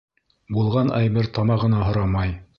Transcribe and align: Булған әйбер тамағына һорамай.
Булған 0.55 0.89
әйбер 1.01 1.31
тамағына 1.37 1.87
һорамай. 1.91 2.37